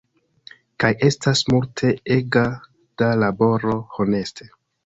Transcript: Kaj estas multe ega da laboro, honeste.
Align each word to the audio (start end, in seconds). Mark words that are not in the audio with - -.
Kaj 0.83 0.89
estas 1.07 1.43
multe 1.53 1.91
ega 2.17 2.43
da 3.03 3.13
laboro, 3.25 3.77
honeste. 3.99 4.53